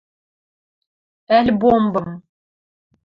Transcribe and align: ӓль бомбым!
ӓль 1.37 1.51
бомбым! 1.61 2.09